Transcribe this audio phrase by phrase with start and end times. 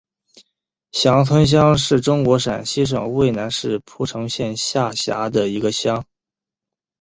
[0.93, 6.03] 翔村乡是中国陕西省渭南市蒲城县下辖的一个乡。